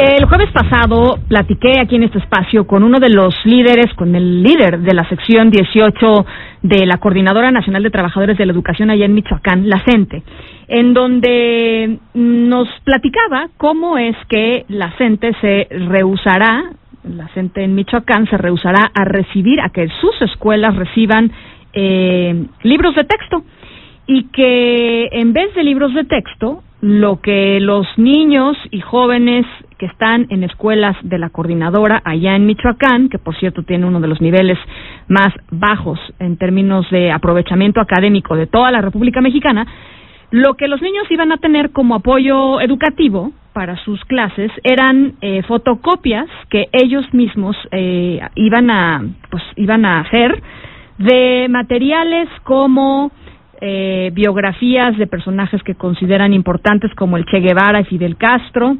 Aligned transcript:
El 0.00 0.26
jueves 0.26 0.52
pasado 0.52 1.18
platiqué 1.26 1.80
aquí 1.80 1.96
en 1.96 2.04
este 2.04 2.18
espacio 2.18 2.68
con 2.68 2.84
uno 2.84 3.00
de 3.00 3.08
los 3.08 3.34
líderes, 3.44 3.92
con 3.94 4.14
el 4.14 4.44
líder 4.44 4.78
de 4.78 4.94
la 4.94 5.02
sección 5.08 5.50
18 5.50 6.24
de 6.62 6.86
la 6.86 6.98
Coordinadora 6.98 7.50
Nacional 7.50 7.82
de 7.82 7.90
Trabajadores 7.90 8.38
de 8.38 8.46
la 8.46 8.52
Educación 8.52 8.90
allá 8.90 9.06
en 9.06 9.14
Michoacán, 9.14 9.68
la 9.68 9.82
CENTE, 9.84 10.22
en 10.68 10.94
donde 10.94 11.98
nos 12.14 12.68
platicaba 12.84 13.48
cómo 13.56 13.98
es 13.98 14.14
que 14.28 14.66
la 14.68 14.92
CENTE 14.98 15.32
se 15.40 15.66
rehusará, 15.68 16.70
la 17.02 17.26
CENTE 17.34 17.64
en 17.64 17.74
Michoacán 17.74 18.28
se 18.30 18.38
rehusará 18.38 18.92
a 18.94 19.04
recibir, 19.04 19.60
a 19.60 19.70
que 19.70 19.88
sus 20.00 20.22
escuelas 20.22 20.76
reciban 20.76 21.32
eh, 21.72 22.46
libros 22.62 22.94
de 22.94 23.02
texto. 23.02 23.42
Y 24.06 24.28
que 24.28 25.08
en 25.10 25.32
vez 25.32 25.52
de 25.54 25.64
libros 25.64 25.92
de 25.92 26.04
texto, 26.04 26.62
lo 26.80 27.20
que 27.20 27.58
los 27.60 27.86
niños 27.96 28.56
y 28.70 28.80
jóvenes 28.80 29.44
que 29.78 29.86
están 29.86 30.26
en 30.30 30.44
escuelas 30.44 30.96
de 31.02 31.18
la 31.18 31.30
coordinadora 31.30 32.00
allá 32.04 32.36
en 32.36 32.46
Michoacán, 32.46 33.08
que 33.08 33.18
por 33.18 33.36
cierto 33.36 33.62
tiene 33.62 33.86
uno 33.86 34.00
de 34.00 34.08
los 34.08 34.20
niveles 34.20 34.58
más 35.08 35.28
bajos 35.50 35.98
en 36.18 36.36
términos 36.36 36.88
de 36.90 37.10
aprovechamiento 37.10 37.80
académico 37.80 38.36
de 38.36 38.46
toda 38.46 38.70
la 38.70 38.80
República 38.80 39.20
Mexicana, 39.20 39.66
lo 40.30 40.54
que 40.54 40.68
los 40.68 40.82
niños 40.82 41.10
iban 41.10 41.32
a 41.32 41.38
tener 41.38 41.70
como 41.70 41.94
apoyo 41.94 42.60
educativo 42.60 43.32
para 43.52 43.76
sus 43.84 44.04
clases 44.04 44.52
eran 44.62 45.14
eh, 45.20 45.42
fotocopias 45.42 46.28
que 46.50 46.68
ellos 46.72 47.04
mismos 47.12 47.56
eh, 47.72 48.20
iban 48.34 48.70
a 48.70 49.02
pues 49.30 49.42
iban 49.56 49.84
a 49.84 50.00
hacer 50.00 50.42
de 50.98 51.46
materiales 51.48 52.28
como 52.44 53.10
eh, 53.60 54.10
biografías 54.12 54.96
de 54.96 55.06
personajes 55.06 55.62
que 55.62 55.74
consideran 55.74 56.32
importantes 56.32 56.94
como 56.94 57.16
el 57.16 57.24
Che 57.26 57.40
Guevara 57.40 57.80
y 57.80 57.84
Fidel 57.84 58.16
Castro, 58.16 58.76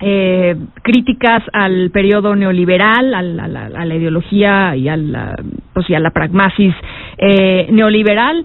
eh, 0.00 0.56
críticas 0.82 1.42
al 1.52 1.90
periodo 1.90 2.36
neoliberal, 2.36 3.14
a 3.14 3.22
la, 3.22 3.94
ideología 3.94 4.76
y 4.76 4.88
a 4.88 4.96
la, 4.96 5.34
pues, 5.72 5.88
y 5.88 5.94
a 5.94 6.00
la 6.00 6.10
pragmasis 6.10 6.74
eh, 7.18 7.68
neoliberal 7.70 8.44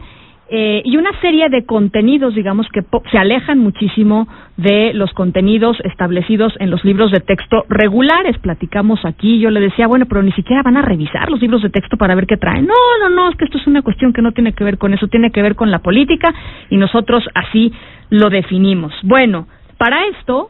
eh, 0.54 0.82
y 0.84 0.98
una 0.98 1.18
serie 1.22 1.48
de 1.48 1.66
contenidos, 1.66 2.36
digamos, 2.36 2.68
que 2.74 2.84
se 3.10 3.18
alejan 3.18 3.60
muchísimo 3.60 4.28
de 4.58 4.94
los 4.94 5.10
contenidos 5.14 5.78
establecidos 5.86 6.52
en 6.60 6.70
los 6.70 6.84
libros 6.84 7.10
de 7.10 7.22
texto 7.22 7.64
regulares. 7.70 8.38
Platicamos 8.40 9.06
aquí, 9.06 9.40
yo 9.40 9.50
le 9.50 9.62
decía, 9.62 9.88
bueno, 9.88 10.08
pero 10.08 10.22
ni 10.22 10.34
siquiera 10.34 10.62
van 10.62 10.76
a 10.76 10.82
revisar 10.82 11.32
los 11.32 11.40
libros 11.40 11.62
de 11.62 11.70
texto 11.70 11.96
para 11.96 12.16
ver 12.16 12.28
qué 12.28 12.36
traen. 12.36 12.68
No, 12.68 12.74
no, 13.00 13.10
no, 13.10 13.30
es 13.30 13.38
que 13.38 13.46
esto 13.46 13.60
es 13.60 13.66
una 13.66 13.82
cuestión 13.82 14.12
que 14.12 14.22
no 14.22 14.34
tiene 14.34 14.52
que 14.52 14.66
ver 14.66 14.78
con 14.78 14.94
eso, 14.94 15.08
tiene 15.08 15.32
que 15.32 15.42
ver 15.42 15.56
con 15.56 15.72
la 15.72 15.80
política 15.80 16.34
y 16.70 16.76
nosotros 16.76 17.24
así 17.34 17.72
lo 18.10 18.30
definimos. 18.30 18.92
Bueno, 19.04 19.48
para 19.78 20.06
esto, 20.08 20.50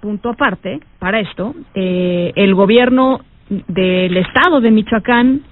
punto 0.00 0.30
aparte, 0.30 0.80
para 0.98 1.20
esto, 1.20 1.54
eh, 1.76 2.32
el 2.34 2.56
gobierno 2.56 3.20
del 3.48 4.16
estado 4.16 4.60
de 4.60 4.72
Michoacán, 4.72 5.42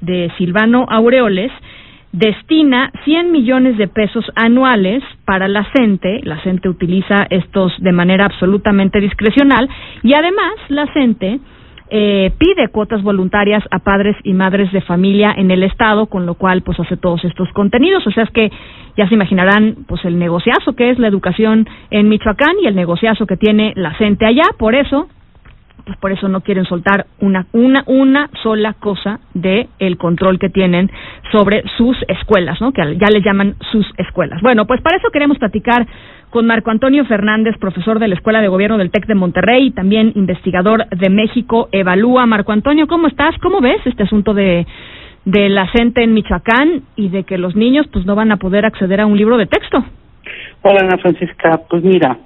de 0.00 0.32
Silvano 0.36 0.84
Aureoles, 0.88 1.52
destina 2.12 2.90
100 3.04 3.30
millones 3.30 3.78
de 3.78 3.88
pesos 3.88 4.24
anuales 4.34 5.02
para 5.24 5.48
la 5.48 5.66
CENTE, 5.72 6.20
la 6.24 6.42
CENTE 6.42 6.68
utiliza 6.68 7.26
estos 7.30 7.72
de 7.78 7.92
manera 7.92 8.24
absolutamente 8.24 9.00
discrecional. 9.00 9.68
Y 10.02 10.14
además 10.14 10.52
la 10.68 10.86
CENTE 10.92 11.40
eh, 11.92 12.30
pide 12.38 12.68
cuotas 12.68 13.02
voluntarias 13.02 13.64
a 13.70 13.80
padres 13.80 14.16
y 14.22 14.32
madres 14.32 14.70
de 14.72 14.80
familia 14.80 15.34
en 15.36 15.50
el 15.50 15.64
estado, 15.64 16.06
con 16.06 16.24
lo 16.24 16.34
cual 16.34 16.62
pues 16.62 16.78
hace 16.78 16.96
todos 16.96 17.24
estos 17.24 17.48
contenidos, 17.52 18.06
o 18.06 18.12
sea 18.12 18.24
es 18.24 18.30
que 18.30 18.50
ya 18.96 19.08
se 19.08 19.14
imaginarán 19.14 19.76
pues 19.88 20.04
el 20.04 20.18
negociazo 20.18 20.76
que 20.76 20.90
es 20.90 21.00
la 21.00 21.08
educación 21.08 21.68
en 21.90 22.08
Michoacán 22.08 22.54
y 22.62 22.66
el 22.66 22.76
negociazo 22.76 23.26
que 23.26 23.36
tiene 23.36 23.72
la 23.74 23.96
CENTE 23.98 24.24
allá, 24.24 24.44
por 24.56 24.76
eso 24.76 25.08
pues 25.84 25.96
por 25.98 26.12
eso 26.12 26.28
no 26.28 26.40
quieren 26.40 26.64
soltar 26.64 27.06
una 27.20 27.46
una 27.52 27.82
una 27.86 28.30
sola 28.42 28.74
cosa 28.74 29.20
de 29.34 29.68
el 29.78 29.96
control 29.96 30.38
que 30.38 30.48
tienen 30.48 30.90
sobre 31.32 31.62
sus 31.76 31.96
escuelas, 32.08 32.60
¿no? 32.60 32.72
Que 32.72 32.96
ya 32.98 33.08
les 33.10 33.24
llaman 33.24 33.54
sus 33.72 33.86
escuelas. 33.96 34.40
Bueno, 34.42 34.66
pues 34.66 34.80
para 34.80 34.96
eso 34.96 35.10
queremos 35.10 35.38
platicar 35.38 35.86
con 36.30 36.46
Marco 36.46 36.70
Antonio 36.70 37.04
Fernández, 37.04 37.56
profesor 37.58 37.98
de 37.98 38.08
la 38.08 38.14
Escuela 38.14 38.40
de 38.40 38.48
Gobierno 38.48 38.78
del 38.78 38.90
TEC 38.90 39.06
de 39.06 39.14
Monterrey 39.14 39.66
y 39.66 39.70
también 39.72 40.12
investigador 40.14 40.88
de 40.88 41.10
México 41.10 41.68
Evalúa. 41.72 42.26
Marco 42.26 42.52
Antonio, 42.52 42.86
¿cómo 42.86 43.08
estás? 43.08 43.36
¿Cómo 43.42 43.60
ves 43.60 43.80
este 43.84 44.04
asunto 44.04 44.34
de 44.34 44.66
de 45.24 45.48
la 45.48 45.66
gente 45.66 46.02
en 46.02 46.14
Michoacán 46.14 46.82
y 46.96 47.08
de 47.08 47.24
que 47.24 47.38
los 47.38 47.54
niños 47.54 47.86
pues 47.92 48.06
no 48.06 48.14
van 48.14 48.32
a 48.32 48.38
poder 48.38 48.64
acceder 48.64 49.00
a 49.00 49.06
un 49.06 49.16
libro 49.16 49.36
de 49.36 49.46
texto? 49.46 49.84
Hola 50.62 50.80
Ana 50.80 50.98
Francisca, 50.98 51.60
pues 51.68 51.82
mira, 51.82 52.18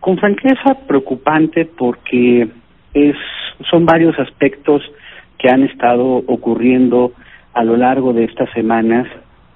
con 0.00 0.18
franqueza 0.18 0.74
preocupante 0.86 1.66
porque 1.66 2.48
es 2.94 3.16
son 3.70 3.84
varios 3.84 4.18
aspectos 4.18 4.82
que 5.38 5.50
han 5.50 5.64
estado 5.64 6.04
ocurriendo 6.26 7.12
a 7.54 7.64
lo 7.64 7.76
largo 7.76 8.12
de 8.12 8.24
estas 8.24 8.50
semanas, 8.52 9.06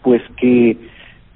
pues 0.02 0.22
que 0.36 0.76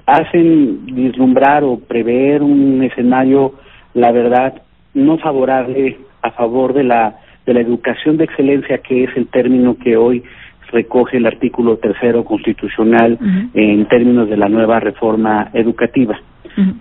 hacen 0.07 0.87
vislumbrar 0.87 1.65
o 1.65 1.79
prever 1.79 2.43
un 2.43 2.83
escenario, 2.83 3.55
la 3.95 4.11
verdad, 4.13 4.63
no 4.95 5.19
favorable 5.19 5.99
a 6.23 6.31
favor 6.33 6.73
de 6.73 6.85
la 6.85 7.19
de 7.47 7.55
la 7.55 7.61
educación 7.61 8.19
de 8.19 8.25
excelencia, 8.25 8.79
que 8.79 9.05
es 9.05 9.17
el 9.17 9.29
término 9.29 9.79
que 9.79 9.97
hoy 9.97 10.23
recoge 10.71 11.17
el 11.17 11.25
artículo 11.25 11.79
tercero 11.79 12.23
constitucional 12.23 13.19
en 13.55 13.87
términos 13.87 14.29
de 14.29 14.37
la 14.37 14.51
nueva 14.51 14.81
reforma 14.81 15.49
educativa. 15.55 16.21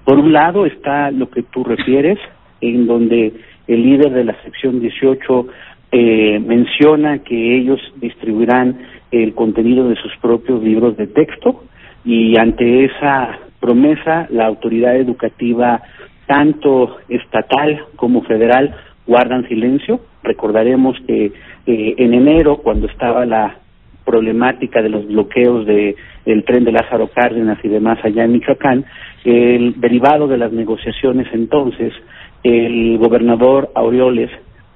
Por 0.04 0.20
un 0.20 0.34
lado 0.34 0.66
está 0.66 1.10
lo 1.12 1.30
que 1.30 1.44
tú 1.44 1.64
refieres, 1.64 2.20
en 2.60 2.86
donde 2.86 3.34
el 3.68 3.84
líder 3.84 4.12
de 4.12 4.24
la 4.24 4.42
sección 4.44 4.80
18 4.80 5.48
eh, 5.92 6.40
menciona 6.40 7.20
que 7.20 7.58
ellos 7.58 7.80
distribuirán 7.98 8.78
el 9.12 9.34
contenido 9.34 9.88
de 9.88 9.96
sus 9.96 10.12
propios 10.18 10.62
libros 10.62 10.98
de 10.98 11.08
texto 11.08 11.64
y 12.04 12.38
ante 12.38 12.86
esa 12.86 13.40
promesa 13.60 14.28
la 14.30 14.46
autoridad 14.46 14.96
educativa 14.96 15.82
tanto 16.26 16.98
estatal 17.08 17.86
como 17.96 18.22
federal 18.24 18.76
guardan 19.06 19.48
silencio. 19.48 20.02
Recordaremos 20.24 20.98
que 21.08 21.32
eh, 21.66 21.96
en 21.98 22.14
enero, 22.14 22.58
cuando 22.58 22.88
estaba 22.88 23.26
la 23.26 23.58
problemática 24.06 24.82
de 24.82 24.90
los 24.90 25.08
bloqueos 25.08 25.66
de 25.66 25.96
el 26.26 26.44
tren 26.44 26.64
de 26.64 26.72
Lázaro 26.72 27.10
Cárdenas 27.14 27.60
y 27.64 27.68
demás 27.68 28.00
allá 28.04 28.24
en 28.24 28.34
Michoacán, 28.34 28.86
el 29.24 29.80
derivado 29.80 30.28
de 30.28 30.38
las 30.38 30.52
negociaciones 30.52 31.28
entonces 31.34 31.94
el 32.44 32.98
gobernador 32.98 33.72
Aureoles 33.76 34.32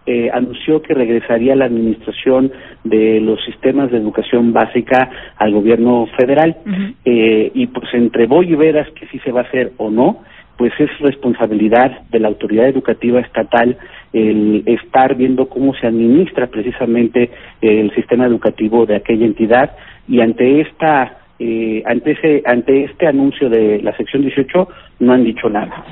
eh, 0.08 0.30
anunció 0.34 0.82
que 0.82 0.96
regresaría 0.96 1.56
la 1.56 1.66
administración 1.66 2.52
de 2.84 3.20
los 3.22 3.44
sistemas 3.46 3.92
de 3.92 3.98
educación 3.98 4.52
básica 4.52 5.10
al 5.38 5.54
gobierno 5.54 6.08
federal. 6.18 6.58
Eh, 7.06 7.52
y 7.54 7.68
pues 7.68 7.94
entre 7.94 8.26
voy 8.26 8.52
y 8.52 8.56
veras 8.56 8.90
que 8.92 9.06
sí 9.08 9.20
se 9.20 9.32
va 9.32 9.42
a 9.42 9.44
hacer 9.44 9.74
o 9.78 9.90
no 9.90 10.20
pues 10.58 10.74
es 10.78 10.90
responsabilidad 11.00 12.02
de 12.12 12.20
la 12.20 12.28
autoridad 12.28 12.68
educativa 12.68 13.20
estatal 13.20 13.78
el 14.14 14.62
estar 14.68 15.16
viendo 15.16 15.50
cómo 15.50 15.74
se 15.74 15.88
administra 15.88 16.48
precisamente 16.48 17.32
el 17.62 17.92
sistema 17.96 18.28
educativo 18.28 18.86
de 18.86 18.98
aquella 18.98 19.26
entidad. 19.26 19.72
Y 20.08 20.22
ante 20.22 20.62
esta 20.62 21.21
eh, 21.44 21.82
ante 21.88 22.12
ese 22.12 22.44
ante 22.46 22.84
este 22.84 23.08
anuncio 23.08 23.50
de 23.50 23.82
la 23.82 23.98
sección 23.98 24.22
18 24.22 24.68
no 25.00 25.14
han 25.14 25.24
dicho 25.24 25.50
nada. 25.50 25.86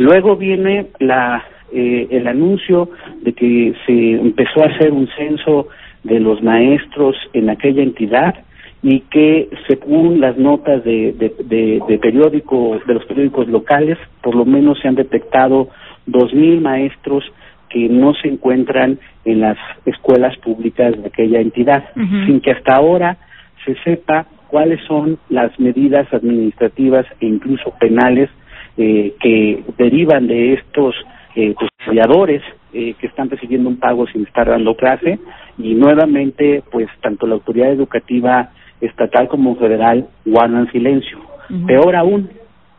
Luego 0.00 0.34
viene 0.34 0.86
la 0.98 1.44
eh, 1.72 2.08
el 2.10 2.26
anuncio 2.26 2.90
de 3.22 3.32
que 3.32 3.72
se 3.86 4.12
empezó 4.14 4.64
a 4.64 4.66
hacer 4.66 4.90
un 4.92 5.06
censo 5.16 5.68
de 6.02 6.18
los 6.18 6.42
maestros 6.42 7.14
en 7.34 7.50
aquella 7.50 7.84
entidad 7.84 8.34
y 8.82 9.00
que 9.02 9.48
según 9.68 10.20
las 10.20 10.38
notas 10.38 10.82
de, 10.82 11.12
de, 11.12 11.80
de, 11.86 11.98
periódicos 11.98 12.84
de 12.84 12.94
los 12.94 13.04
periódicos 13.04 13.46
locales 13.46 13.98
por 14.22 14.34
lo 14.34 14.44
menos 14.44 14.80
se 14.80 14.88
han 14.88 14.96
detectado 14.96 15.68
dos 16.06 16.34
mil 16.34 16.60
maestros 16.60 17.22
que 17.68 17.88
no 17.88 18.12
se 18.14 18.26
encuentran 18.26 18.98
en 19.24 19.40
las 19.40 19.58
escuelas 19.84 20.36
públicas 20.38 21.00
de 21.00 21.06
aquella 21.06 21.40
entidad 21.40 21.84
sin 21.94 22.40
que 22.40 22.50
hasta 22.50 22.74
ahora 22.74 23.18
se 23.64 23.76
sepa 23.84 24.26
cuáles 24.48 24.80
son 24.86 25.18
las 25.28 25.58
medidas 25.58 26.12
administrativas 26.12 27.06
e 27.20 27.26
incluso 27.26 27.72
penales 27.78 28.30
eh, 28.76 29.14
que 29.20 29.62
derivan 29.78 30.26
de 30.26 30.54
estos 30.54 30.94
eh, 31.34 31.54
custodiadores 31.54 32.42
eh, 32.72 32.94
que 32.98 33.06
están 33.06 33.30
recibiendo 33.30 33.68
un 33.68 33.78
pago 33.78 34.06
sin 34.06 34.22
estar 34.22 34.48
dando 34.48 34.74
clase 34.74 35.18
y 35.58 35.74
nuevamente 35.74 36.62
pues 36.70 36.88
tanto 37.00 37.26
la 37.26 37.34
autoridad 37.34 37.70
educativa 37.72 38.50
estatal 38.80 39.28
como 39.28 39.56
federal 39.56 40.06
guardan 40.24 40.70
silencio. 40.70 41.18
Peor 41.66 41.94
aún, 41.94 42.28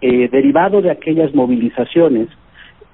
eh, 0.02 0.28
derivado 0.30 0.82
de 0.82 0.92
aquellas 0.92 1.34
movilizaciones, 1.34 2.28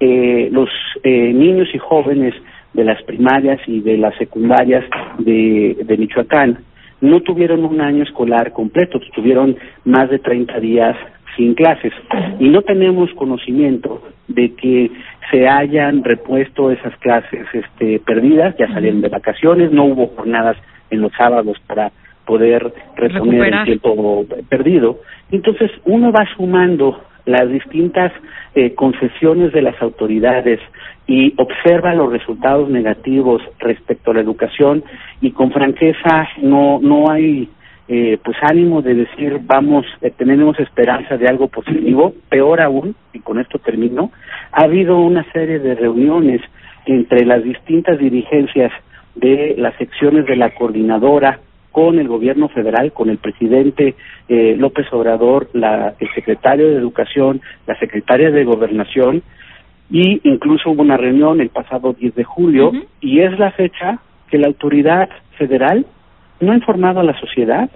eh, 0.00 0.48
los 0.52 0.68
eh, 1.02 1.32
niños 1.32 1.68
y 1.74 1.78
jóvenes 1.78 2.34
de 2.72 2.84
las 2.84 3.02
primarias 3.02 3.60
y 3.66 3.80
de 3.80 3.98
las 3.98 4.16
secundarias 4.16 4.84
de, 5.18 5.76
de 5.84 5.96
Michoacán 5.96 6.58
no 7.04 7.20
tuvieron 7.20 7.64
un 7.64 7.80
año 7.80 8.02
escolar 8.02 8.52
completo, 8.52 9.00
tuvieron 9.14 9.56
más 9.84 10.10
de 10.10 10.18
30 10.18 10.58
días 10.60 10.96
sin 11.36 11.54
clases 11.54 11.92
y 12.38 12.48
no 12.48 12.62
tenemos 12.62 13.12
conocimiento 13.14 14.02
de 14.28 14.54
que 14.54 14.90
se 15.30 15.48
hayan 15.48 16.04
repuesto 16.04 16.70
esas 16.70 16.96
clases 16.98 17.46
este, 17.52 17.98
perdidas, 18.00 18.56
ya 18.56 18.68
salieron 18.68 19.00
de 19.00 19.08
vacaciones, 19.08 19.72
no 19.72 19.84
hubo 19.84 20.08
jornadas 20.08 20.56
en 20.90 21.00
los 21.00 21.12
sábados 21.12 21.58
para 21.66 21.92
poder 22.24 22.72
reponer 22.96 23.52
el 23.52 23.64
tiempo 23.64 24.24
perdido. 24.48 25.00
Entonces 25.30 25.70
uno 25.84 26.12
va 26.12 26.26
sumando 26.36 27.00
las 27.26 27.48
distintas 27.48 28.12
eh, 28.54 28.74
concesiones 28.74 29.52
de 29.52 29.62
las 29.62 29.80
autoridades 29.82 30.60
y 31.06 31.34
observa 31.36 31.94
los 31.94 32.10
resultados 32.10 32.68
negativos 32.70 33.42
respecto 33.58 34.10
a 34.10 34.14
la 34.14 34.20
educación 34.20 34.84
y 35.20 35.32
con 35.32 35.52
franqueza 35.52 36.28
no 36.40 36.78
no 36.82 37.10
hay 37.10 37.48
eh, 37.88 38.18
pues 38.24 38.36
ánimo 38.42 38.80
de 38.80 38.94
decir 38.94 39.38
vamos 39.42 39.84
eh, 40.00 40.10
tenemos 40.16 40.58
esperanza 40.58 41.18
de 41.18 41.28
algo 41.28 41.48
positivo 41.48 42.14
peor 42.30 42.62
aún 42.62 42.94
y 43.12 43.20
con 43.20 43.38
esto 43.38 43.58
termino 43.58 44.10
ha 44.52 44.64
habido 44.64 44.98
una 44.98 45.24
serie 45.32 45.58
de 45.58 45.74
reuniones 45.74 46.40
entre 46.86 47.24
las 47.26 47.42
distintas 47.42 47.98
dirigencias 47.98 48.72
de 49.14 49.54
las 49.58 49.74
secciones 49.76 50.26
de 50.26 50.36
la 50.36 50.54
coordinadora 50.54 51.40
con 51.74 51.98
el 51.98 52.06
gobierno 52.06 52.48
federal, 52.48 52.92
con 52.92 53.10
el 53.10 53.18
presidente 53.18 53.96
eh, 54.28 54.54
López 54.56 54.86
Obrador, 54.92 55.48
la, 55.54 55.94
el 55.98 56.08
secretario 56.14 56.68
de 56.68 56.76
Educación, 56.76 57.40
la 57.66 57.76
secretaria 57.80 58.30
de 58.30 58.44
Gobernación, 58.44 59.24
y 59.90 60.20
incluso 60.24 60.70
hubo 60.70 60.82
una 60.82 60.96
reunión 60.96 61.40
el 61.40 61.50
pasado 61.50 61.92
10 61.92 62.14
de 62.14 62.24
julio, 62.24 62.72
y 63.00 63.20
es 63.20 63.38
la 63.38 63.50
fecha 63.52 63.98
que 64.30 64.38
la 64.38 64.46
autoridad 64.46 65.08
federal 65.38 65.86
no 66.40 66.52
ha 66.52 66.56
informado 66.56 67.00
a 67.00 67.04
la 67.04 67.18
sociedad 67.18 67.70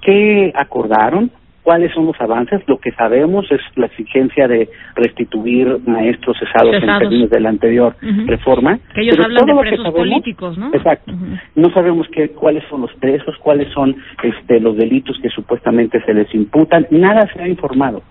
qué 0.00 0.52
acordaron, 0.54 1.30
cuáles 1.62 1.92
son 1.92 2.06
los 2.06 2.18
avances. 2.20 2.62
Lo 2.66 2.78
que 2.78 2.92
sabemos 2.92 3.44
es 3.50 3.60
la 3.76 3.86
exigencia 3.86 4.48
de 4.48 4.70
restituir 4.94 5.78
maestros 5.86 6.38
cesados, 6.38 6.74
en 6.76 6.98
términos 6.98 7.30
de 7.30 7.40
la 7.40 7.50
anterior 7.50 7.94
reforma. 8.26 8.78
Que 8.94 9.02
ellos 9.02 9.18
hablan 9.18 9.44
de 9.44 9.54
presos 9.54 9.90
políticos, 9.90 10.56
¿no? 10.56 10.68
Exacto. 10.72 11.12
No 11.54 11.70
sabemos 11.74 12.06
qué, 12.10 12.30
cuáles 12.30 12.64
son 12.70 12.82
los 12.82 12.94
presos, 12.94 13.36
cuáles 13.42 13.70
son 13.74 13.96
este, 14.22 14.60
los 14.60 14.76
delitos 14.76 15.18
que 15.20 15.28
supuestamente 15.28 16.02
se 16.06 16.14
les 16.14 16.34
imputan. 16.34 16.86
Nada 16.90 17.28
se 17.34 17.42
ha 17.42 17.48
informado. 17.48 18.02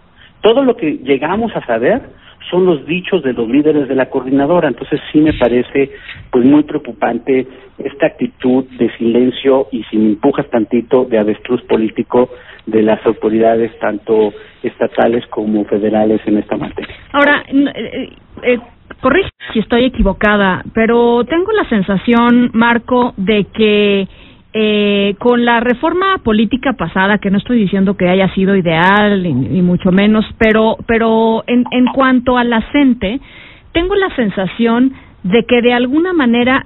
Todo 0.42 0.64
lo 0.64 0.76
que 0.76 0.98
llegamos 1.04 1.56
a 1.56 1.66
saber 1.66 2.02
son 2.50 2.66
los 2.66 2.86
dichos 2.86 3.24
de 3.24 3.34
los 3.34 3.48
líderes 3.48 3.88
de 3.88 3.96
la 3.96 4.10
coordinadora. 4.10 4.68
Entonces 4.68 5.00
sí 5.12 5.20
me 5.20 5.34
parece 5.34 5.92
pues 6.32 6.46
muy 6.46 6.64
preocupante 6.64 7.48
esta 7.78 8.08
actitud 8.08 8.66
de 8.78 8.90
silencio 8.98 9.68
y 9.72 9.84
si 9.84 9.98
me 9.98 10.10
empujas 10.10 10.50
tantito 10.50 11.06
de 11.06 11.20
avestruz 11.20 11.62
político 11.64 12.30
de 12.66 12.82
las 12.82 13.06
autoridades 13.06 13.78
tanto 13.80 14.34
estatales 14.64 15.26
como 15.28 15.66
federales 15.66 16.22
en 16.26 16.38
esta 16.38 16.58
materia. 16.58 16.96
Ahora, 17.14 17.44
eh, 17.48 18.10
eh, 18.44 18.60
corrige 19.02 19.30
si 19.54 19.60
estoy 19.60 19.86
equivocada, 19.86 20.64
pero 20.74 21.24
tengo 21.26 21.52
la 21.52 21.68
sensación, 21.70 22.52
Marco, 22.54 23.14
de 23.18 23.46
que 23.54 24.08
eh, 24.60 25.16
con 25.20 25.46
la 25.46 25.60
reforma 25.60 26.18
política 26.24 26.74
pasada, 26.74 27.20
que 27.20 27.30
no 27.30 27.38
estoy 27.38 27.60
diciendo 27.60 27.96
que 27.96 28.10
haya 28.10 28.34
sido 28.34 28.56
ideal, 28.56 29.22
ni, 29.22 29.62
mucho 29.62 29.92
menos, 29.92 30.26
pero, 30.40 30.78
pero 30.88 31.44
en, 31.46 31.64
en 31.70 31.86
cuanto 31.94 32.40
a 32.40 32.44
la 32.44 32.66
tengo 33.72 33.94
la 33.94 34.16
sensación 34.16 34.94
de 35.22 35.44
que 35.44 35.62
de 35.62 35.74
alguna 35.74 36.12
manera 36.14 36.66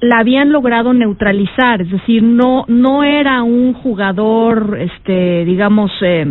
la 0.00 0.18
habían 0.18 0.52
logrado 0.52 0.92
neutralizar, 0.92 1.80
es 1.80 1.90
decir, 1.90 2.22
no 2.22 2.66
no 2.68 3.04
era 3.04 3.42
un 3.42 3.72
jugador, 3.72 4.76
este, 4.78 5.46
digamos, 5.46 5.90
eh, 6.02 6.26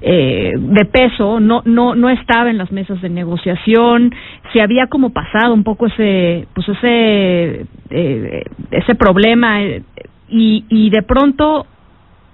eh, 0.00 0.52
de 0.56 0.84
peso, 0.86 1.38
no 1.38 1.62
no 1.64 1.94
no 1.94 2.10
estaba 2.10 2.50
en 2.50 2.58
las 2.58 2.72
mesas 2.72 3.00
de 3.00 3.10
negociación, 3.10 4.12
se 4.52 4.60
había 4.60 4.88
como 4.88 5.10
pasado 5.10 5.54
un 5.54 5.62
poco 5.62 5.86
ese 5.86 6.46
pues 6.54 6.68
ese 6.68 7.66
eh, 7.90 8.42
ese 8.72 8.94
problema 8.94 9.62
eh, 9.62 9.82
y, 10.28 10.64
y 10.68 10.90
de 10.90 11.02
pronto, 11.02 11.66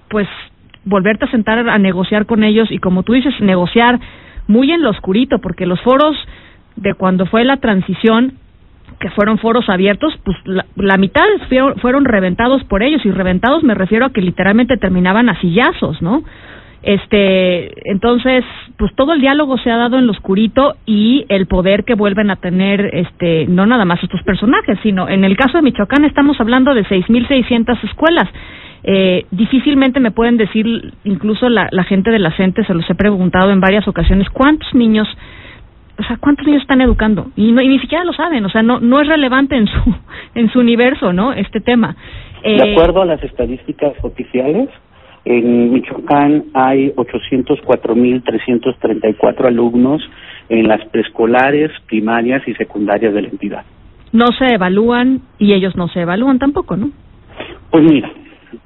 pues, 0.09 0.29
volverte 0.85 1.27
a 1.27 1.31
sentar 1.31 1.69
a 1.69 1.79
negociar 1.79 2.27
con 2.27 2.45
ellos 2.45 2.71
y 2.71 2.79
como 2.79 3.03
tú 3.03 3.13
dices, 3.13 3.35
negociar 3.41 4.01
muy 4.49 4.71
en 4.73 4.83
lo 4.83 4.91
oscurito, 4.91 5.39
porque 5.39 5.67
los 5.67 5.81
foros 5.81 6.17
de 6.77 6.95
cuando 6.95 7.27
fue 7.27 7.45
la 7.45 7.59
transición, 7.59 8.39
que 8.99 9.11
fueron 9.11 9.39
foros 9.39 9.69
abiertos, 9.69 10.15
pues 10.25 10.37
la, 10.77 10.97
mitad 10.97 11.25
fueron, 11.81 12.05
reventados 12.05 12.63
por 12.65 12.83
ellos, 12.83 13.05
y 13.05 13.11
reventados 13.11 13.63
me 13.63 13.75
refiero 13.75 14.07
a 14.07 14.13
que 14.13 14.21
literalmente 14.21 14.77
terminaban 14.77 15.29
a 15.29 15.41
sillazos, 15.41 16.01
¿no? 16.03 16.23
Este, 16.83 17.91
entonces, 17.91 18.45
pues 18.77 18.93
todo 18.97 19.13
el 19.13 19.21
diálogo 19.21 19.57
se 19.59 19.71
ha 19.71 19.77
dado 19.77 19.99
en 19.99 20.07
lo 20.07 20.13
oscurito 20.13 20.75
y 20.85 21.25
el 21.29 21.47
poder 21.47 21.85
que 21.85 21.95
vuelven 21.95 22.31
a 22.31 22.37
tener, 22.37 22.91
este, 22.93 23.47
no 23.47 23.67
nada 23.67 23.85
más 23.85 24.03
estos 24.03 24.23
personajes, 24.23 24.79
sino 24.83 25.09
en 25.09 25.25
el 25.25 25.37
caso 25.37 25.59
de 25.59 25.63
Michoacán 25.63 26.05
estamos 26.05 26.41
hablando 26.41 26.75
de 26.75 26.85
6.600 26.85 27.85
escuelas. 27.85 28.29
Eh, 28.85 29.27
difícilmente 29.31 30.01
me 30.01 30.11
pueden 30.11 30.37
decir, 30.37 30.67
incluso 31.05 31.49
la, 31.49 31.69
la 31.71 31.85
gente 31.85 32.11
de 32.11 32.19
la 32.19 32.37
CENTE, 32.37 32.65
se 32.65 32.75
los 32.75 32.89
he 32.91 32.97
preguntado 32.97 33.53
en 33.53 33.61
varias 33.61 33.87
ocasiones, 33.87 34.29
¿cuántos 34.31 34.75
niños 34.75 35.07
o 35.99 36.03
sea, 36.05 36.17
¿cuántos 36.17 36.47
niños 36.47 36.63
están 36.63 36.81
educando? 36.81 37.27
Y, 37.37 37.53
ni 37.53 37.79
siquiera 37.79 38.03
lo 38.05 38.13
saben, 38.13 38.45
o 38.45 38.49
sea, 38.49 38.63
no 38.63 38.81
no 38.81 39.01
es 39.01 39.07
relevante 39.07 39.57
en 39.57 39.67
su 39.67 39.95
en 40.35 40.51
su 40.51 40.59
universo, 40.59 41.13
¿no? 41.13 41.33
Este 41.33 41.61
tema. 41.61 41.95
de 42.43 42.57
eh, 42.57 42.73
acuerdo 42.73 43.03
a 43.03 43.07
las 43.07 43.23
estadísticas 43.23 43.93
oficiales, 44.03 44.69
en 45.25 45.73
Michoacán 45.73 46.45
hay 46.55 46.91
804.334 46.91 49.47
alumnos 49.47 50.03
en 50.49 50.67
las 50.69 50.85
preescolares, 50.89 51.71
primarias 51.87 52.43
y 52.47 52.55
secundarias 52.55 53.13
de 53.15 53.23
la 53.23 53.29
entidad. 53.29 53.65
No 54.13 54.27
se 54.39 54.55
evalúan 54.55 55.23
y 55.39 55.55
ellos 55.55 55.75
no 55.77 55.89
se 55.89 56.01
evalúan 56.01 56.39
tampoco, 56.39 56.77
¿no? 56.77 56.91
Pues 57.71 57.85
mira, 57.85 58.11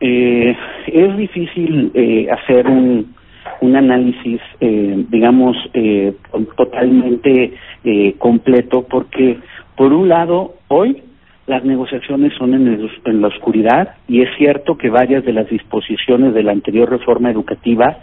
eh, 0.00 0.56
es 0.86 1.16
difícil 1.16 1.92
eh, 1.94 2.28
hacer 2.30 2.66
un, 2.66 3.14
un 3.60 3.76
análisis, 3.76 4.40
eh, 4.60 5.04
digamos, 5.08 5.56
eh, 5.74 6.14
totalmente 6.56 7.52
eh, 7.84 8.14
completo 8.18 8.86
porque, 8.88 9.38
por 9.76 9.92
un 9.92 10.08
lado, 10.08 10.54
hoy 10.68 11.02
las 11.46 11.64
negociaciones 11.64 12.32
son 12.36 12.54
en, 12.54 13.22
la 13.22 13.28
oscuridad 13.28 13.94
y 14.08 14.22
es 14.22 14.28
cierto 14.36 14.76
que 14.76 14.90
varias 14.90 15.24
de 15.24 15.32
las 15.32 15.48
disposiciones 15.48 16.34
de 16.34 16.42
la 16.42 16.52
anterior 16.52 16.90
reforma 16.90 17.30
educativa 17.30 17.98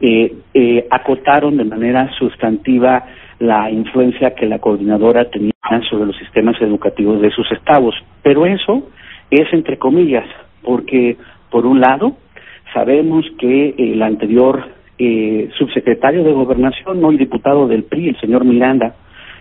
eh, 0.00 0.34
eh, 0.54 0.86
acotaron 0.90 1.56
de 1.58 1.64
manera 1.64 2.10
sustantiva 2.18 3.04
la 3.38 3.70
influencia 3.70 4.34
que 4.34 4.46
la 4.46 4.60
coordinadora 4.60 5.28
tenía 5.30 5.52
sobre 5.90 6.06
los 6.06 6.16
sistemas 6.16 6.56
educativos 6.60 7.20
de 7.20 7.30
sus 7.30 7.50
estados. 7.52 7.94
Pero 8.22 8.46
eso 8.46 8.88
es 9.30 9.52
entre 9.52 9.78
comillas, 9.78 10.26
porque 10.62 11.16
por 11.50 11.66
un 11.66 11.80
lado 11.80 12.16
sabemos 12.72 13.26
que 13.38 13.74
el 13.76 14.02
anterior 14.02 14.68
eh, 14.98 15.50
subsecretario 15.58 16.24
de 16.24 16.32
Gobernación, 16.32 17.00
no 17.00 17.10
diputado 17.10 17.68
del 17.68 17.84
PRI, 17.84 18.08
el 18.08 18.20
señor 18.20 18.44
Miranda, 18.44 18.94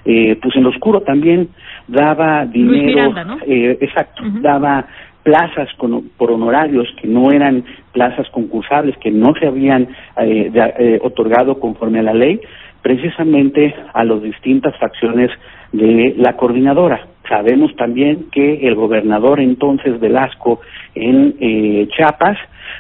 eh, 0.06 0.38
pues 0.42 0.56
en 0.56 0.64
lo 0.64 0.70
oscuro 0.70 1.02
también 1.02 1.50
daba 1.88 2.46
dinero, 2.46 3.14
eh, 3.46 3.78
exacto, 3.82 4.24
daba 4.42 4.86
plazas 5.26 5.68
con, 5.78 6.10
por 6.18 6.32
honorarios 6.32 6.88
que 7.02 7.08
no 7.08 7.32
eran 7.32 7.64
plazas 7.92 8.30
concursables, 8.30 8.96
que 8.98 9.10
no 9.10 9.34
se 9.40 9.48
habían 9.48 9.88
eh, 10.22 10.52
eh, 10.54 11.00
otorgado 11.02 11.60
conforme 11.60 12.00
a 12.00 12.04
la 12.04 12.14
ley, 12.14 12.40
precisamente 12.84 13.74
a 13.94 14.04
las 14.04 14.22
distintas 14.22 14.78
facciones 14.78 15.32
de 15.72 16.14
la 16.18 16.38
coordinadora. 16.38 17.08
Sabemos 17.27 17.75
también 17.75 18.27
que 18.32 18.67
el 18.67 18.75
gobernador 18.75 19.39
entonces 19.39 20.00
Velasco 20.00 20.62
en 20.94 21.36
eh, 21.39 21.88
Chiapas 21.96 22.38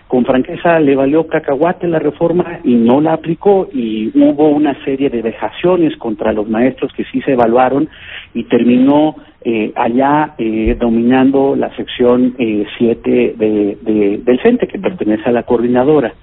con 0.07 0.23
franqueza 0.25 0.79
le 0.79 0.95
valió 0.95 1.25
cacahuate 1.27 1.87
la 1.87 1.99
reforma 1.99 2.59
y 2.63 2.75
no 2.75 3.01
la 3.01 3.13
aplicó 3.13 3.67
y 3.73 4.11
hubo 4.13 4.49
una 4.49 4.75
serie 4.83 5.09
de 5.09 5.21
vejaciones 5.21 5.97
contra 5.97 6.31
los 6.31 6.47
maestros 6.47 6.91
que 6.93 7.05
sí 7.05 7.21
se 7.21 7.33
evaluaron 7.33 7.89
y 8.33 8.43
terminó 8.43 9.15
eh, 9.43 9.71
allá 9.75 10.35
eh, 10.37 10.75
dominando 10.79 11.55
la 11.55 11.75
sección 11.75 12.35
7 12.37 13.35
de, 13.37 13.77
de, 13.81 14.17
del 14.23 14.41
CENTE 14.41 14.67
que 14.67 14.79
pertenece 14.79 15.29
a 15.29 15.31
la 15.31 15.43
coordinadora. 15.43 16.13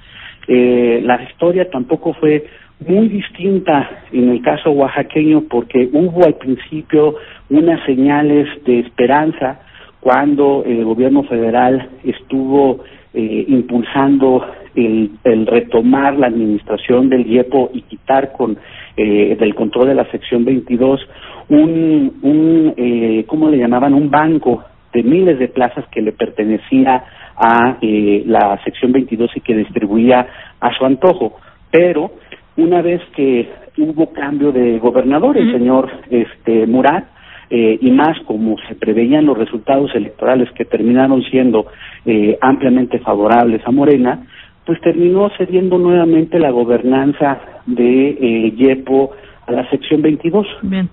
la 0.46 1.22
historia 1.24 1.68
tampoco 1.70 2.14
fue 2.14 2.44
muy 2.88 3.08
distinta 3.08 3.88
en 4.12 4.30
el 4.30 4.42
caso 4.42 4.70
oaxaqueño 4.70 5.44
porque 5.48 5.88
hubo 5.92 6.24
al 6.24 6.34
principio 6.34 7.16
unas 7.50 7.84
señales 7.84 8.48
de 8.64 8.80
esperanza 8.80 9.60
cuando 10.00 10.64
el 10.66 10.84
gobierno 10.84 11.22
federal 11.24 11.88
estuvo 12.04 12.84
eh, 13.14 13.44
impulsando 13.48 14.44
el, 14.74 15.10
el, 15.24 15.46
retomar 15.46 16.18
la 16.18 16.28
administración 16.28 17.08
del 17.08 17.26
IEPO 17.26 17.70
y 17.74 17.82
quitar 17.82 18.32
con 18.32 18.56
eh, 18.96 19.36
del 19.38 19.54
control 19.54 19.88
de 19.88 19.94
la 19.94 20.10
sección 20.10 20.44
22 20.44 21.00
un, 21.48 22.18
un 22.22 22.74
eh, 22.76 23.24
¿cómo 23.26 23.48
le 23.50 23.58
llamaban? 23.58 23.94
Un 23.94 24.10
banco 24.10 24.64
de 24.92 25.02
miles 25.02 25.38
de 25.38 25.48
plazas 25.48 25.84
que 25.90 26.00
le 26.00 26.12
pertenecía 26.12 27.04
a 27.36 27.78
eh, 27.80 28.22
la 28.26 28.62
sección 28.64 28.92
22 28.92 29.30
y 29.36 29.40
que 29.40 29.56
distribuía 29.56 30.26
a 30.60 30.72
su 30.76 30.84
antojo. 30.84 31.36
Pero 31.70 32.12
una 32.56 32.82
vez 32.82 33.00
que 33.16 33.48
hubo 33.78 34.12
cambio 34.12 34.52
de 34.52 34.78
gobernador, 34.78 35.36
el 35.36 35.52
señor 35.52 35.90
este 36.10 36.66
Murat, 36.66 37.04
eh, 37.50 37.78
y 37.80 37.90
más 37.90 38.18
como 38.20 38.56
se 38.68 38.74
preveían 38.74 39.26
los 39.26 39.36
resultados 39.36 39.94
electorales 39.94 40.50
que 40.52 40.64
terminaron 40.64 41.22
siendo 41.24 41.66
eh, 42.06 42.38
ampliamente 42.40 42.98
favorables 43.00 43.60
a 43.66 43.70
Morena, 43.70 44.26
pues 44.64 44.80
terminó 44.80 45.30
cediendo 45.36 45.78
nuevamente 45.78 46.38
la 46.38 46.50
gobernanza 46.50 47.40
de 47.66 48.08
eh, 48.10 48.52
Yepo 48.56 49.10
a 49.46 49.52
la 49.52 49.68
sección 49.70 50.02
22. 50.02 50.46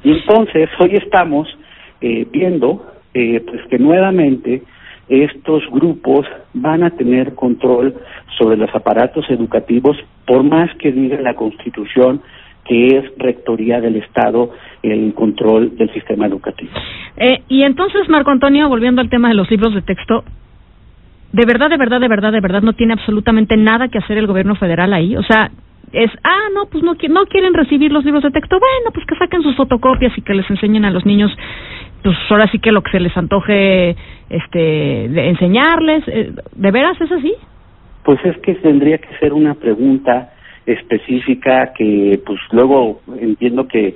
Y 0.03 0.11
entonces 0.11 0.69
hoy 0.79 0.95
estamos 0.95 1.47
eh, 2.01 2.27
viendo 2.31 2.85
eh, 3.13 3.41
pues 3.45 3.61
que 3.69 3.77
nuevamente 3.77 4.63
estos 5.09 5.63
grupos 5.71 6.25
van 6.53 6.83
a 6.83 6.91
tener 6.91 7.35
control 7.35 7.95
sobre 8.37 8.57
los 8.57 8.73
aparatos 8.73 9.25
educativos, 9.29 9.97
por 10.25 10.43
más 10.43 10.69
que 10.77 10.91
diga 10.91 11.19
la 11.21 11.35
Constitución 11.35 12.21
que 12.65 12.97
es 12.97 13.05
rectoría 13.17 13.81
del 13.81 13.95
Estado 13.95 14.51
el 14.83 15.13
control 15.15 15.75
del 15.75 15.91
sistema 15.91 16.27
educativo. 16.27 16.71
Eh, 17.17 17.41
y 17.49 17.63
entonces, 17.63 18.07
Marco 18.07 18.29
Antonio, 18.29 18.69
volviendo 18.69 19.01
al 19.01 19.09
tema 19.09 19.29
de 19.29 19.33
los 19.33 19.49
libros 19.49 19.73
de 19.73 19.81
texto, 19.81 20.23
¿de 21.33 21.45
verdad, 21.45 21.69
de 21.69 21.77
verdad, 21.77 21.99
de 21.99 22.07
verdad, 22.07 22.31
de 22.31 22.41
verdad 22.41 22.61
no 22.61 22.73
tiene 22.73 22.93
absolutamente 22.93 23.57
nada 23.57 23.87
que 23.87 23.97
hacer 23.97 24.19
el 24.19 24.27
gobierno 24.27 24.55
federal 24.55 24.93
ahí? 24.93 25.17
O 25.17 25.23
sea, 25.23 25.49
es, 25.91 26.11
ah, 26.23 26.49
no, 26.53 26.67
pues 26.67 26.83
no, 26.83 26.93
no 27.09 27.25
quieren 27.25 27.53
recibir 27.55 27.91
los 27.91 28.05
libros 28.05 28.23
de 28.23 28.31
texto, 28.31 28.59
bueno, 28.59 28.91
pues 28.93 29.05
que 29.07 29.15
saquen 29.15 29.41
sus 29.41 29.55
fotocopias 29.55 30.15
y 30.15 30.21
que 30.21 30.35
les 30.35 30.49
enseñen 30.49 30.85
a 30.85 30.91
los 30.91 31.05
niños, 31.05 31.31
pues 32.03 32.17
ahora 32.29 32.47
sí 32.51 32.59
que 32.59 32.71
lo 32.71 32.81
que 32.81 32.91
se 32.91 32.99
les 32.99 33.15
antoje 33.15 33.95
este, 34.29 34.59
de 34.59 35.29
enseñarles. 35.29 36.03
Eh, 36.07 36.33
¿De 36.55 36.71
veras 36.71 36.99
es 37.01 37.11
así? 37.11 37.33
Pues 38.03 38.19
es 38.23 38.37
que 38.39 38.55
tendría 38.55 38.97
que 38.97 39.17
ser 39.19 39.33
una 39.33 39.55
pregunta 39.55 40.31
específica 40.65 41.73
que 41.75 42.19
pues 42.25 42.39
luego 42.51 43.01
entiendo 43.19 43.67
que 43.67 43.95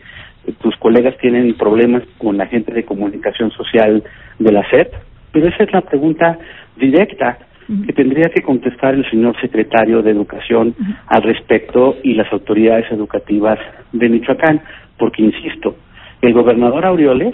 tus 0.62 0.76
colegas 0.78 1.18
tienen 1.20 1.56
problemas 1.56 2.04
con 2.18 2.38
la 2.38 2.48
gente 2.48 2.74
de 2.74 2.84
comunicación 2.84 3.52
social 3.52 4.04
de 4.40 4.52
la 4.52 4.68
SEP, 4.70 4.94
pero 5.32 5.48
esa 5.48 5.64
es 5.64 5.72
la 5.72 5.82
pregunta 5.82 6.38
directa 6.76 7.38
que 7.86 7.94
tendría 7.94 8.30
que 8.30 8.42
contestar 8.42 8.94
el 8.94 9.10
señor 9.10 9.40
secretario 9.40 10.02
de 10.02 10.12
Educación 10.12 10.76
al 11.08 11.24
respecto 11.24 11.96
y 12.04 12.14
las 12.14 12.32
autoridades 12.34 12.92
educativas 12.92 13.58
de 13.94 14.10
Michoacán, 14.10 14.62
porque 14.98 15.24
insisto, 15.24 15.76
el 16.22 16.34
gobernador 16.34 16.86
Aureoles 16.86 17.34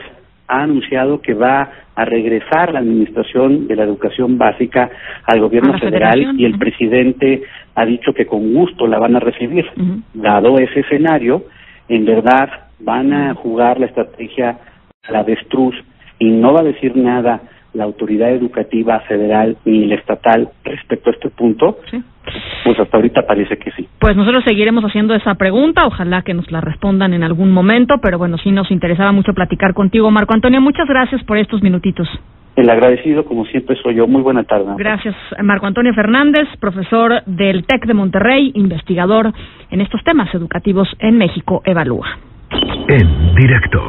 ha 0.50 0.64
anunciado 0.64 1.22
que 1.22 1.34
va 1.34 1.70
a 1.96 2.06
regresar 2.06 2.74
la 2.74 2.80
administración 2.80 3.68
de 3.68 3.76
la 3.76 3.84
educación 3.84 4.38
básica 4.38 4.90
al 5.26 5.40
gobierno 5.40 5.78
federal 5.78 6.34
y 6.38 6.46
el 6.46 6.58
presidente 6.58 7.44
ha 7.76 7.86
dicho 7.86 8.14
que 8.14 8.26
con 8.26 8.54
gusto 8.54 8.88
la 8.88 9.00
van 9.00 9.16
a 9.16 9.20
recibir. 9.20 9.66
Dado 10.14 10.58
ese 10.58 10.80
escenario, 10.80 11.44
en 11.88 12.06
verdad 12.06 12.50
van 12.80 13.14
a 13.14 13.34
jugar 13.36 13.80
la 13.80 13.88
estrategia 13.88 14.58
a 15.08 15.12
la 15.12 15.24
destruz 15.24 15.76
y 16.18 16.30
no 16.32 16.54
va 16.54 16.62
a 16.62 16.64
decir 16.64 16.96
nada 16.96 17.42
la 17.74 17.84
autoridad 17.84 18.32
educativa 18.32 19.00
federal 19.02 19.58
ni 19.66 19.86
la 19.86 19.96
estatal 19.96 20.50
respecto 20.64 21.10
a 21.10 21.14
este 21.14 21.30
punto, 21.30 21.80
pues 22.64 22.80
hasta 22.80 22.98
ahorita 22.98 23.28
parece 23.28 23.58
que 23.58 23.72
sí. 23.72 23.88
Pues 24.10 24.18
nosotros 24.18 24.44
seguiremos 24.44 24.84
haciendo 24.84 25.14
esa 25.14 25.36
pregunta, 25.36 25.86
ojalá 25.86 26.24
que 26.24 26.34
nos 26.34 26.52
la 26.52 26.62
respondan 26.62 27.14
en 27.14 27.22
algún 27.22 27.52
momento, 27.52 28.00
pero 28.02 28.18
bueno, 28.18 28.40
sí 28.40 28.50
nos 28.50 28.72
interesaba 28.72 29.12
mucho 29.12 29.36
platicar 29.36 29.76
contigo, 29.76 30.10
Marco 30.10 30.34
Antonio. 30.34 30.60
Muchas 30.62 30.88
gracias 30.88 31.24
por 31.26 31.38
estos 31.38 31.62
minutitos. 31.62 32.10
El 32.56 32.72
agradecido, 32.72 33.24
como 33.24 33.46
siempre, 33.46 33.76
soy 33.84 33.94
yo. 33.94 34.08
Muy 34.08 34.24
buena 34.24 34.46
tarde. 34.46 34.66
Gracias, 34.80 35.16
Marco 35.44 35.68
Antonio 35.68 35.94
Fernández, 35.94 36.48
profesor 36.60 37.22
del 37.28 37.66
TEC 37.68 37.86
de 37.86 37.94
Monterrey, 37.94 38.52
investigador 38.56 39.32
en 39.70 39.80
estos 39.80 40.04
temas 40.04 40.34
educativos 40.34 40.88
en 40.98 41.16
México, 41.20 41.62
Evalúa. 41.64 42.08
En 42.88 43.36
directo. 43.36 43.80